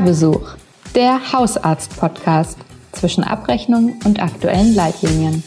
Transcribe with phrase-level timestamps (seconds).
[0.00, 0.56] Hörbesuch,
[0.94, 2.56] der Hausarzt-Podcast
[2.92, 5.44] zwischen Abrechnung und aktuellen Leitlinien.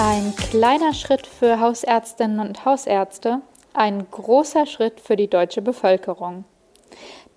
[0.00, 3.40] Ein kleiner Schritt für Hausärztinnen und Hausärzte,
[3.72, 6.44] ein großer Schritt für die deutsche Bevölkerung.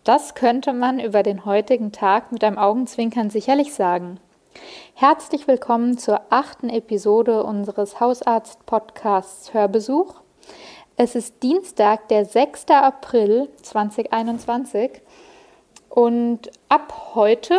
[0.04, 4.20] Das könnte man über den heutigen Tag mit einem Augenzwinkern sicherlich sagen.
[4.94, 10.16] Herzlich willkommen zur achten Episode unseres Hausarzt-Podcasts Hörbesuch.
[10.98, 12.68] Es ist Dienstag, der 6.
[12.70, 15.02] April 2021
[15.90, 17.58] und ab heute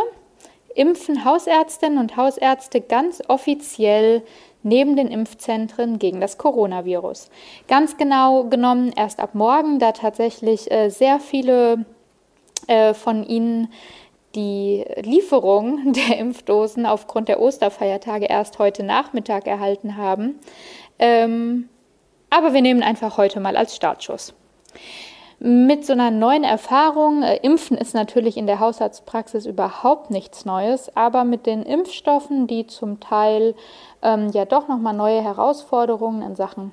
[0.74, 4.22] impfen Hausärztinnen und Hausärzte ganz offiziell
[4.62, 7.30] neben den Impfzentren gegen das Coronavirus.
[7.68, 11.84] Ganz genau genommen erst ab morgen, da tatsächlich äh, sehr viele
[12.66, 13.68] äh, von ihnen
[14.34, 20.38] die Lieferung der Impfdosen aufgrund der Osterfeiertage erst heute Nachmittag erhalten haben.
[20.98, 21.68] Ähm,
[22.30, 24.34] aber wir nehmen einfach heute mal als Startschuss.
[25.40, 30.96] Mit so einer neuen Erfahrung, äh, Impfen ist natürlich in der Hausarztpraxis überhaupt nichts Neues,
[30.96, 33.54] aber mit den Impfstoffen, die zum Teil
[34.02, 36.72] ähm, ja doch nochmal neue Herausforderungen in Sachen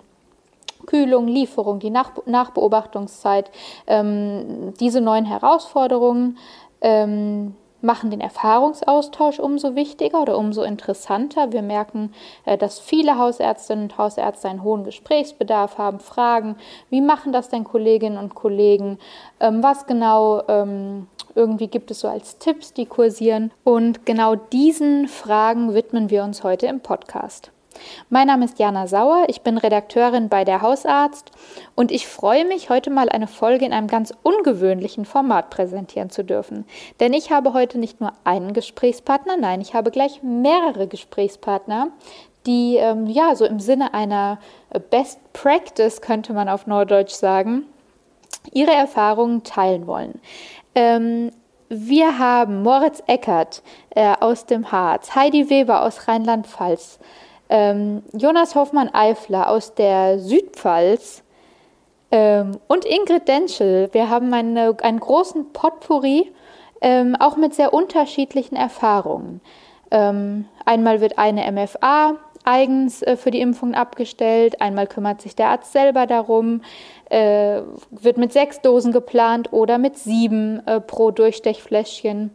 [0.86, 3.52] Kühlung, Lieferung, die Nach Nachbeobachtungszeit,
[3.88, 6.38] ähm, diese neuen Herausforderungen
[6.82, 11.52] ähm, machen den Erfahrungsaustausch umso wichtiger oder umso interessanter.
[11.52, 12.14] Wir merken,
[12.46, 16.56] äh, dass viele Hausärztinnen und Hausärzte einen hohen Gesprächsbedarf haben, fragen,
[16.90, 19.00] wie machen das denn Kolleginnen und Kollegen,
[19.40, 23.52] ähm, was genau ähm, irgendwie gibt es so als Tipps, die kursieren.
[23.64, 27.52] Und genau diesen Fragen widmen wir uns heute im Podcast.
[28.10, 31.32] Mein Name ist Jana Sauer, ich bin Redakteurin bei der Hausarzt
[31.76, 36.24] und ich freue mich, heute mal eine Folge in einem ganz ungewöhnlichen Format präsentieren zu
[36.24, 36.66] dürfen.
[37.00, 41.88] Denn ich habe heute nicht nur einen Gesprächspartner, nein, ich habe gleich mehrere Gesprächspartner,
[42.46, 44.40] die ähm, ja so im Sinne einer
[44.90, 47.66] Best Practice, könnte man auf Norddeutsch sagen,
[48.52, 50.20] ihre Erfahrungen teilen wollen.
[50.76, 51.32] Ähm,
[51.70, 57.00] wir haben Moritz Eckert äh, aus dem Harz, Heidi Weber aus Rheinland-Pfalz,
[57.52, 61.22] ähm, Jonas Hoffmann-Eifler aus der Südpfalz
[62.10, 63.90] ähm, und Ingrid Denschel.
[63.92, 66.32] Wir haben eine, einen großen Potpourri,
[66.80, 69.42] ähm, auch mit sehr unterschiedlichen Erfahrungen.
[69.92, 75.50] Ähm, einmal wird eine MFA eigens äh, für die Impfung abgestellt, einmal kümmert sich der
[75.50, 76.62] Arzt selber darum,
[77.10, 82.32] äh, wird mit sechs Dosen geplant oder mit sieben äh, pro Durchstechfläschchen.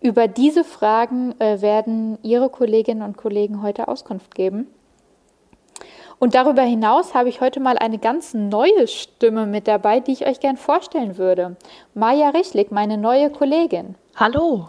[0.00, 4.66] Über diese Fragen äh, werden Ihre Kolleginnen und Kollegen heute Auskunft geben.
[6.18, 10.26] Und darüber hinaus habe ich heute mal eine ganz neue Stimme mit dabei, die ich
[10.26, 11.56] euch gern vorstellen würde.
[11.94, 13.94] Maja Richlik, meine neue Kollegin.
[14.16, 14.68] Hallo.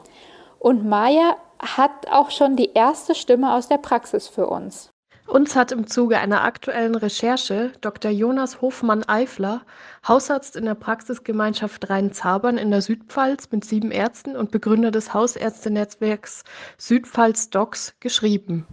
[0.60, 4.91] Und Maja hat auch schon die erste Stimme aus der Praxis für uns.
[5.32, 8.12] Uns hat im Zuge einer aktuellen Recherche Dr.
[8.12, 9.62] Jonas Hofmann-Eifler,
[10.06, 16.44] Hausarzt in der Praxisgemeinschaft Rhein-Zabern in der Südpfalz mit sieben Ärzten und Begründer des Hausärztenetzwerks
[16.78, 18.68] Südpfalz Docs, geschrieben.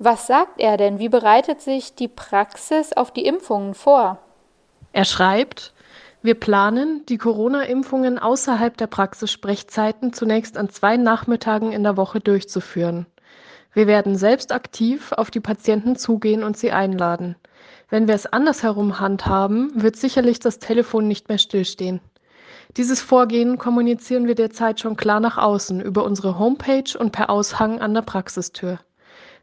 [0.00, 0.98] Was sagt er denn?
[0.98, 4.18] Wie bereitet sich die Praxis auf die Impfungen vor?
[4.92, 5.72] Er schreibt,
[6.20, 13.06] wir planen, die Corona-Impfungen außerhalb der Praxissprechzeiten zunächst an zwei Nachmittagen in der Woche durchzuführen.
[13.74, 17.36] Wir werden selbst aktiv auf die Patienten zugehen und sie einladen.
[17.88, 22.00] Wenn wir es andersherum handhaben, wird sicherlich das Telefon nicht mehr stillstehen.
[22.76, 27.80] Dieses Vorgehen kommunizieren wir derzeit schon klar nach außen über unsere Homepage und per Aushang
[27.80, 28.78] an der Praxistür.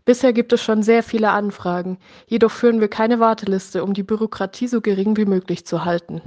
[0.06, 4.68] Bisher gibt es schon sehr viele Anfragen, jedoch führen wir keine Warteliste, um die Bürokratie
[4.68, 6.22] so gering wie möglich zu halten.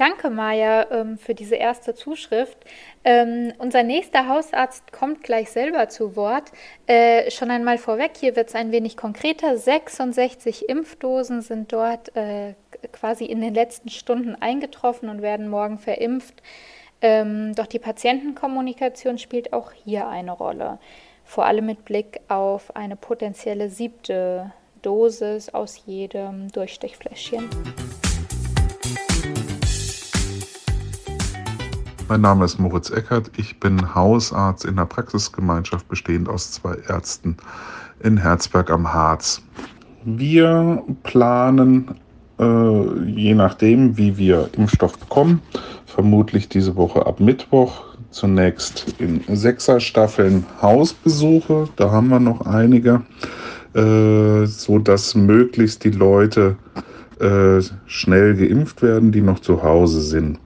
[0.00, 2.56] Danke, Maja, ähm, für diese erste Zuschrift.
[3.04, 6.52] Ähm, unser nächster Hausarzt kommt gleich selber zu Wort.
[6.86, 9.58] Äh, schon einmal vorweg, hier wird es ein wenig konkreter.
[9.58, 12.54] 66 Impfdosen sind dort äh,
[12.92, 16.42] quasi in den letzten Stunden eingetroffen und werden morgen verimpft.
[17.02, 20.78] Ähm, doch die Patientenkommunikation spielt auch hier eine Rolle.
[21.26, 24.50] Vor allem mit Blick auf eine potenzielle siebte
[24.80, 27.50] Dosis aus jedem Durchstechfläschchen.
[32.10, 33.30] Mein Name ist Moritz Eckert.
[33.36, 37.36] Ich bin Hausarzt in der Praxisgemeinschaft bestehend aus zwei Ärzten
[38.02, 39.40] in Herzberg am Harz.
[40.04, 41.94] Wir planen,
[42.40, 45.40] äh, je nachdem, wie wir Impfstoff bekommen,
[45.86, 51.68] vermutlich diese Woche ab Mittwoch zunächst in Sechserstaffeln Hausbesuche.
[51.76, 53.02] Da haben wir noch einige,
[53.74, 56.56] äh, so dass möglichst die Leute
[57.20, 60.40] äh, schnell geimpft werden, die noch zu Hause sind.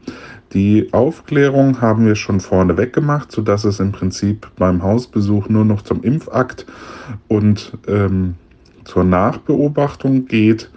[0.54, 5.82] Die Aufklärung haben wir schon vorneweg gemacht, sodass es im Prinzip beim Hausbesuch nur noch
[5.82, 6.64] zum Impfakt
[7.26, 8.36] und ähm,
[8.84, 10.70] zur Nachbeobachtung geht,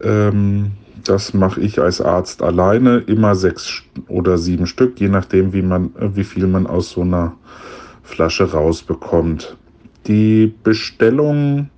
[0.00, 0.70] ähm,
[1.02, 5.90] das mache ich als Arzt alleine, immer sechs oder sieben Stück, je nachdem, wie, man,
[5.98, 7.32] wie viel man aus so einer
[8.04, 9.56] Flasche rausbekommt.
[10.06, 11.70] Die Bestellung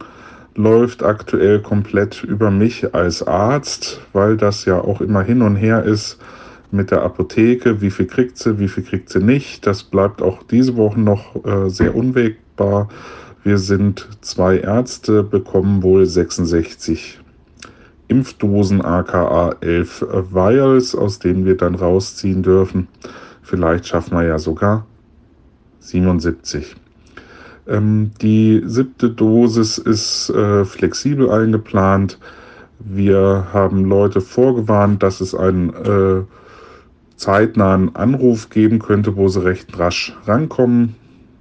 [0.55, 5.83] läuft aktuell komplett über mich als Arzt, weil das ja auch immer hin und her
[5.85, 6.19] ist
[6.71, 7.81] mit der Apotheke.
[7.81, 9.67] Wie viel kriegt sie, wie viel kriegt sie nicht?
[9.67, 12.89] Das bleibt auch diese Woche noch äh, sehr unwegbar.
[13.45, 17.21] Wir sind zwei Ärzte, bekommen wohl 66
[18.09, 22.89] Impfdosen aka 11 Vials, aus denen wir dann rausziehen dürfen.
[23.43, 24.87] Vielleicht schaffen wir ja sogar
[25.81, 26.75] 77.
[27.67, 32.19] Ähm, die siebte Dosis ist äh, flexibel eingeplant.
[32.79, 36.23] Wir haben Leute vorgewarnt, dass es einen äh,
[37.19, 40.95] zeitnahen Anruf geben könnte, wo sie recht rasch rankommen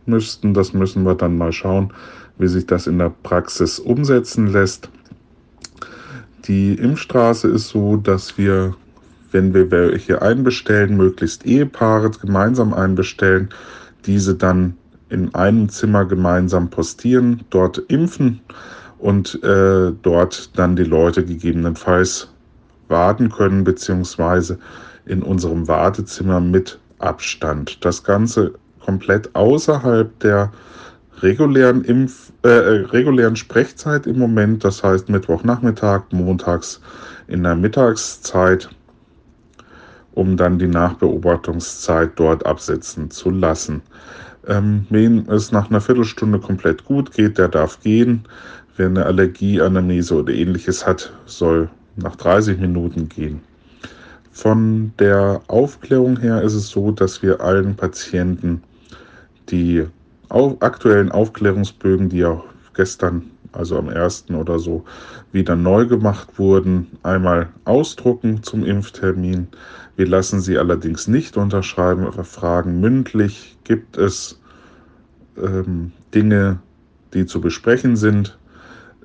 [0.05, 0.53] müssten.
[0.53, 1.93] Das müssen wir dann mal schauen,
[2.37, 4.89] wie sich das in der Praxis umsetzen lässt.
[6.45, 8.75] Die Impfstraße ist so, dass wir,
[9.31, 13.49] wenn wir welche einbestellen, möglichst Ehepaare gemeinsam einbestellen,
[14.05, 14.75] diese dann
[15.09, 18.41] in einem Zimmer gemeinsam postieren, dort impfen
[18.97, 22.29] und äh, dort dann die Leute gegebenenfalls
[22.87, 24.57] warten können, beziehungsweise
[25.07, 27.83] in unserem Wartezimmer mit Abstand.
[27.85, 30.51] Das Ganze komplett außerhalb der
[31.21, 36.79] regulären, Impf äh, äh, regulären Sprechzeit im Moment, das heißt Mittwochnachmittag, montags
[37.27, 38.69] in der Mittagszeit,
[40.13, 43.81] um dann die Nachbeobachtungszeit dort absetzen zu lassen.
[44.47, 48.23] Ähm, wen es nach einer Viertelstunde komplett gut geht, der darf gehen.
[48.77, 53.41] Wer eine Allergie, Anamnese oder ähnliches hat, soll nach 30 Minuten gehen.
[54.31, 58.63] Von der Aufklärung her ist es so, dass wir allen Patienten
[59.49, 59.85] die
[60.59, 62.43] aktuellen Aufklärungsbögen, die ja
[62.75, 64.25] gestern, also am 1.
[64.31, 64.83] oder so,
[65.31, 69.47] wieder neu gemacht wurden, einmal ausdrucken zum Impftermin.
[69.95, 74.39] Wir lassen sie allerdings nicht unterschreiben, aber fragen mündlich, gibt es
[75.37, 76.59] ähm, Dinge,
[77.13, 78.37] die zu besprechen sind.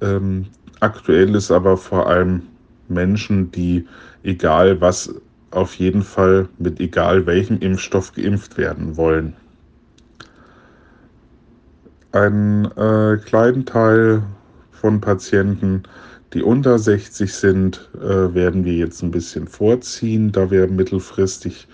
[0.00, 0.46] Ähm,
[0.80, 2.42] aktuell ist aber vor allem
[2.92, 3.86] Menschen, die
[4.22, 5.14] egal was,
[5.50, 9.34] auf jeden Fall mit egal welchem Impfstoff geimpft werden wollen.
[12.12, 14.22] Einen äh, kleinen Teil
[14.70, 15.82] von Patienten,
[16.32, 21.68] die unter 60 sind, äh, werden wir jetzt ein bisschen vorziehen, da wir mittelfristig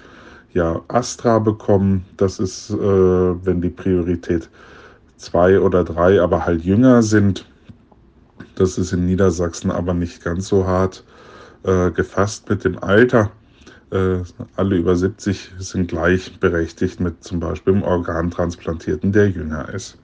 [0.52, 2.04] ja Astra bekommen.
[2.16, 4.48] Das ist, äh, wenn die Priorität
[5.16, 7.46] zwei oder drei, aber halt jünger sind.
[8.58, 11.04] Das ist in Niedersachsen aber nicht ganz so hart
[11.62, 13.30] äh, gefasst mit dem Alter.
[13.92, 14.18] Äh,
[14.56, 19.96] alle über 70 sind gleichberechtigt mit zum Beispiel einem Organtransplantierten, der jünger ist.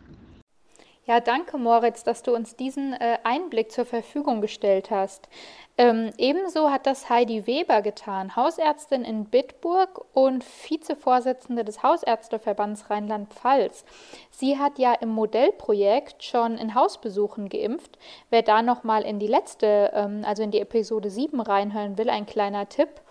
[1.07, 5.29] Ja, danke Moritz, dass du uns diesen äh, Einblick zur Verfügung gestellt hast.
[5.77, 13.85] Ähm, ebenso hat das Heidi Weber getan, Hausärztin in Bitburg und Vizevorsitzende des Hausärzteverbands Rheinland-Pfalz.
[14.31, 17.99] Sie hat ja im Modellprojekt schon in Hausbesuchen geimpft.
[18.31, 22.25] Wer da nochmal in die letzte, ähm, also in die Episode 7 reinhören will, ein
[22.25, 23.03] kleiner Tipp.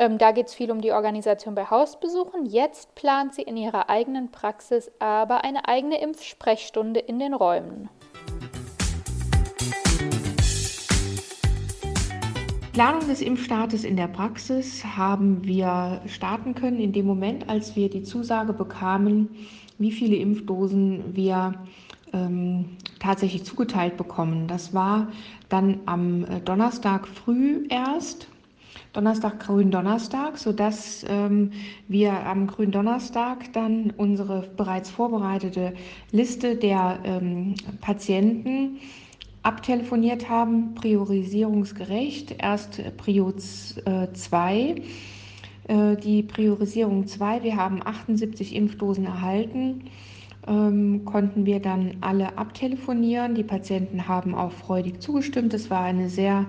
[0.00, 2.46] Ähm, da geht es viel um die Organisation bei Hausbesuchen.
[2.46, 7.90] Jetzt plant sie in ihrer eigenen Praxis aber eine eigene Impfsprechstunde in den Räumen.
[12.72, 17.90] Planung des Impfstartes in der Praxis haben wir starten können in dem Moment, als wir
[17.90, 19.28] die Zusage bekamen,
[19.76, 21.52] wie viele Impfdosen wir
[22.14, 24.46] ähm, tatsächlich zugeteilt bekommen.
[24.46, 25.08] Das war
[25.50, 28.28] dann am äh, Donnerstag früh erst
[28.92, 31.52] Donnerstag Gründonnerstag, sodass ähm,
[31.86, 35.74] wir am Gründonnerstag dann unsere bereits vorbereitete
[36.10, 38.78] Liste der ähm, Patienten
[39.42, 42.36] abtelefoniert haben, priorisierungsgerecht.
[42.42, 44.74] Erst Prio 2.
[45.68, 49.84] Äh, die Priorisierung 2, wir haben 78 Impfdosen erhalten,
[50.48, 53.36] ähm, konnten wir dann alle abtelefonieren.
[53.36, 55.54] Die Patienten haben auch freudig zugestimmt.
[55.54, 56.46] Es war eine sehr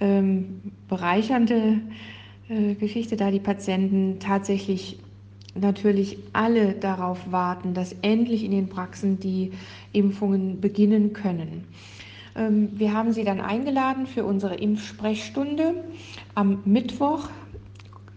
[0.00, 1.80] ähm, bereichernde
[2.48, 4.98] äh, Geschichte, da die Patienten tatsächlich
[5.54, 9.52] natürlich alle darauf warten, dass endlich in den Praxen die
[9.92, 11.64] Impfungen beginnen können.
[12.36, 15.74] Ähm, wir haben sie dann eingeladen für unsere Impfsprechstunde
[16.34, 17.28] am Mittwoch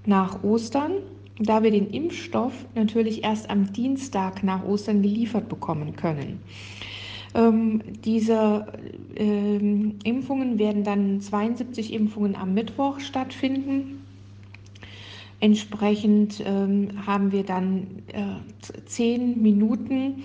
[0.05, 0.93] nach Ostern,
[1.39, 6.39] da wir den Impfstoff natürlich erst am Dienstag nach Ostern geliefert bekommen können.
[7.33, 8.67] Ähm, diese
[9.15, 14.05] ähm, Impfungen werden dann 72 Impfungen am Mittwoch stattfinden.
[15.39, 20.23] Entsprechend ähm, haben wir dann äh, zehn Minuten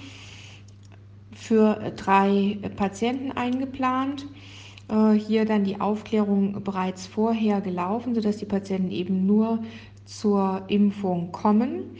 [1.32, 4.26] für drei Patienten eingeplant.
[4.88, 9.62] Äh, hier dann die Aufklärung bereits vorher gelaufen, sodass die Patienten eben nur
[10.04, 11.96] zur Impfung kommen.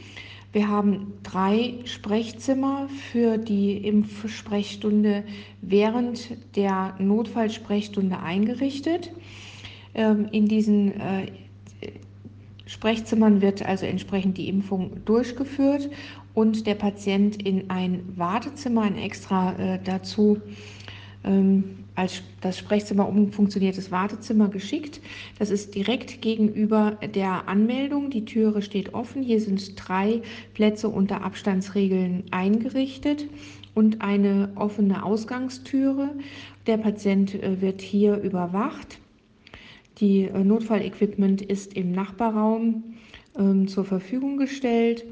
[0.57, 5.23] Wir haben drei Sprechzimmer für die Impfsprechstunde
[5.61, 9.11] während der Notfallsprechstunde eingerichtet.
[9.93, 11.27] Ähm, in diesen äh,
[12.65, 15.91] Sprechzimmern wird also entsprechend die Impfung durchgeführt
[16.33, 20.41] und der Patient in ein Wartezimmer, ein extra äh, dazu
[21.23, 25.01] ähm, als das Sprechzimmer umfunktioniertes Wartezimmer geschickt.
[25.39, 28.11] Das ist direkt gegenüber der Anmeldung.
[28.11, 29.23] Die Türe steht offen.
[29.23, 30.21] Hier sind drei
[30.53, 33.25] Plätze unter Abstandsregeln eingerichtet
[33.73, 36.11] und eine offene Ausgangstüre.
[36.67, 38.99] Der Patient äh, wird hier überwacht.
[39.97, 42.83] Die äh, Notfallequipment ist im Nachbarraum
[43.39, 45.03] ähm, zur Verfügung gestellt.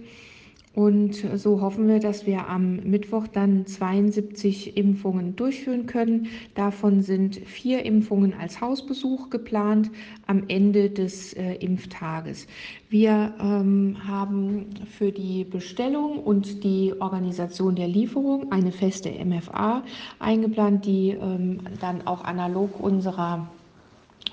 [0.76, 6.28] Und so hoffen wir, dass wir am Mittwoch dann 72 Impfungen durchführen können.
[6.54, 9.90] Davon sind vier Impfungen als Hausbesuch geplant
[10.28, 12.46] am Ende des äh, Impftages.
[12.90, 14.66] Wir ähm, haben
[14.98, 19.82] für die Bestellung und die Organisation der Lieferung eine feste MFA
[20.20, 23.48] eingeplant, die ähm, dann auch analog unserer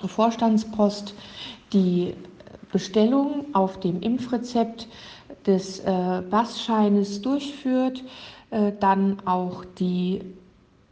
[0.05, 1.15] Vorstandspost
[1.71, 2.15] die
[2.73, 4.89] Bestellung auf dem Impfrezept
[5.45, 8.03] des äh, Bassscheines durchführt,
[8.51, 10.21] äh, dann auch die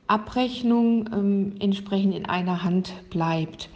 [0.08, 3.70] Abrechnung ähm, entsprechend in einer Hand bleibt.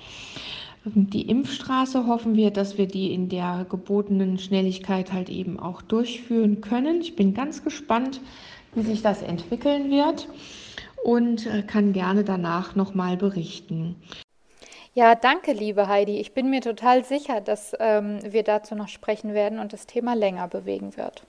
[0.83, 6.61] Die Impfstraße hoffen wir, dass wir die in der gebotenen Schnelligkeit halt eben auch durchführen
[6.61, 7.01] können.
[7.01, 8.21] Ich bin ganz gespannt,
[8.75, 10.27] wie sich das entwickeln wird
[11.03, 13.95] und äh, kann gerne danach nochmal berichten.
[14.95, 16.19] Ja, danke, liebe Heidi.
[16.21, 20.15] Ich bin mir total sicher, dass ähm, wir dazu noch sprechen werden und das Thema
[20.15, 21.23] länger bewegen wird.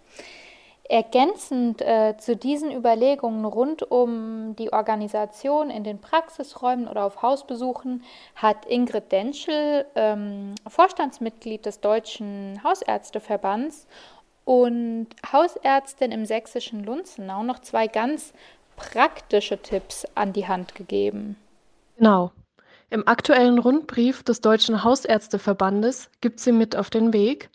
[0.89, 8.05] Ergänzend äh, zu diesen Überlegungen rund um die Organisation in den Praxisräumen oder auf Hausbesuchen
[8.37, 13.89] hat Ingrid Denschel, ähm, Vorstandsmitglied des Deutschen Hausärzteverbands
[14.45, 18.33] und Hausärztin im sächsischen Lunzenau, noch zwei ganz
[18.77, 21.35] praktische Tipps an die Hand gegeben.
[21.97, 22.31] Genau.
[22.89, 27.51] Im aktuellen Rundbrief des Deutschen Hausärzteverbandes gibt sie mit auf den Weg: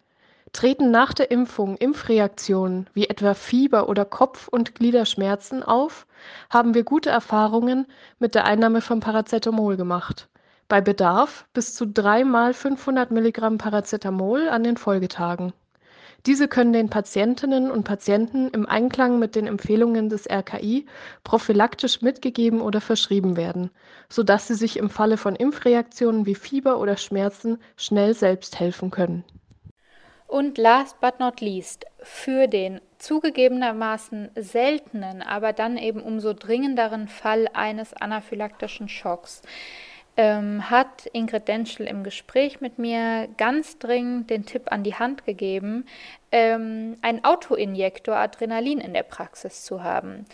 [0.51, 6.05] Treten nach der Impfung Impfreaktionen wie etwa Fieber oder Kopf und Gliederschmerzen auf,
[6.49, 7.87] haben wir gute Erfahrungen
[8.19, 10.27] mit der Einnahme von Paracetamol gemacht.
[10.67, 15.53] Bei Bedarf bis zu dreimal 500 Milligramm Paracetamol an den Folgetagen
[16.25, 20.85] diese können den Patientinnen und Patienten im Einklang mit den Empfehlungen des RKI
[21.23, 23.71] prophylaktisch mitgegeben oder verschrieben werden,
[24.09, 29.23] sodass sie sich im Falle von Impfreaktionen wie Fieber oder Schmerzen schnell selbst helfen können.
[30.27, 37.49] Und last but not least, für den zugegebenermaßen seltenen, aber dann eben umso dringenderen Fall
[37.53, 39.41] eines anaphylaktischen Schocks
[40.17, 45.25] ähm, hat Ingrid Denschel im Gespräch mit mir ganz dringend den Tipp an die Hand
[45.25, 45.85] gegeben,
[46.31, 50.25] ähm, ein Autoinjektor Adrenalin in der Praxis zu haben.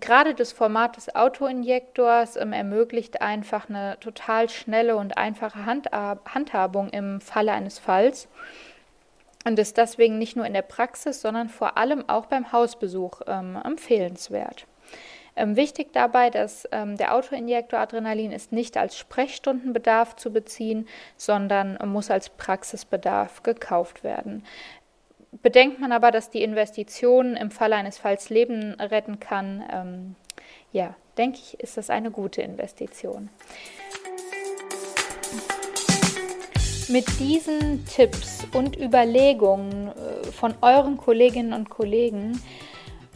[0.00, 7.20] Gerade das Format des Autoinjektors ähm, ermöglicht einfach eine total schnelle und einfache Handhabung im
[7.20, 8.28] Falle eines Falls
[9.44, 13.58] und ist deswegen nicht nur in der Praxis, sondern vor allem auch beim Hausbesuch ähm,
[13.64, 14.66] empfehlenswert.
[15.38, 21.78] Ähm, wichtig dabei, dass ähm, der Autoinjektor Adrenalin ist nicht als Sprechstundenbedarf zu beziehen, sondern
[21.88, 24.44] muss als Praxisbedarf gekauft werden.
[25.30, 30.14] Bedenkt man aber, dass die Investition im Falle eines Falls Leben retten kann, ähm,
[30.72, 33.28] ja, denke ich, ist das eine gute Investition.
[36.88, 42.42] Mit diesen Tipps und Überlegungen äh, von euren Kolleginnen und Kollegen